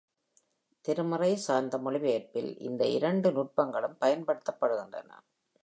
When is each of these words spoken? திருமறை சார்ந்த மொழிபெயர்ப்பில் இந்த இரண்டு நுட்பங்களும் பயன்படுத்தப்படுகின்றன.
திருமறை 0.85 1.35
சார்ந்த 1.35 1.77
மொழிபெயர்ப்பில் 1.77 2.51
இந்த 2.59 2.85
இரண்டு 2.87 3.31
நுட்பங்களும் 3.31 3.99
பயன்படுத்தப்படுகின்றன. 3.99 5.11